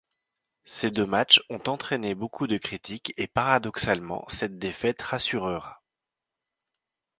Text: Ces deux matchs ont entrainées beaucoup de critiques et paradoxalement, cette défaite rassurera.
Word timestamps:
Ces 0.65 0.89
deux 0.89 1.05
matchs 1.05 1.43
ont 1.51 1.61
entrainées 1.67 2.15
beaucoup 2.15 2.47
de 2.47 2.57
critiques 2.57 3.13
et 3.17 3.27
paradoxalement, 3.27 4.25
cette 4.29 4.57
défaite 4.57 4.99
rassurera. 5.03 5.83